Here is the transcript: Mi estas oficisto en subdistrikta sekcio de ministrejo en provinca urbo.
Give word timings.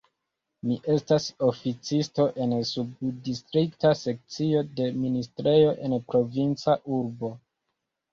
Mi 0.67 0.75
estas 0.91 1.25
oficisto 1.47 2.23
en 2.45 2.55
subdistrikta 2.69 3.91
sekcio 3.99 4.63
de 4.79 4.87
ministrejo 5.03 5.75
en 5.89 5.95
provinca 6.15 6.77
urbo. 6.97 7.31